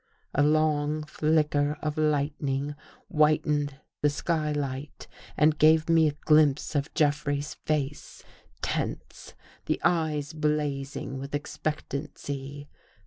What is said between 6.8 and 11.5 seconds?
Jeffrey's face— tense, the eyes blazing with